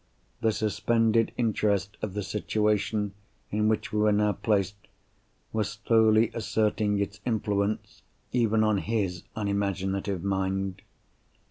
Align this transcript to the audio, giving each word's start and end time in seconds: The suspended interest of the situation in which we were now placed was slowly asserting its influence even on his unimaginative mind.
The 0.41 0.51
suspended 0.51 1.31
interest 1.37 1.95
of 2.01 2.15
the 2.15 2.23
situation 2.23 3.13
in 3.51 3.67
which 3.67 3.93
we 3.93 3.99
were 3.99 4.11
now 4.11 4.31
placed 4.31 4.75
was 5.53 5.77
slowly 5.85 6.31
asserting 6.33 6.97
its 6.97 7.19
influence 7.23 8.01
even 8.31 8.63
on 8.63 8.79
his 8.79 9.21
unimaginative 9.35 10.23
mind. 10.23 10.81